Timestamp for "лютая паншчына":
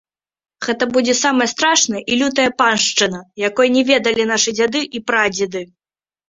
2.21-3.19